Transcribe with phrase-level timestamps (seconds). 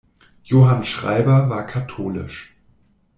[0.43, 2.57] Johann Schreiber war katholisch.